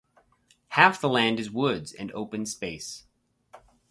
Half 0.69 0.99
the 0.99 1.07
land 1.07 1.39
is 1.39 1.51
woods 1.51 1.93
and 1.93 2.11
open 2.13 2.47
space. 2.47 3.03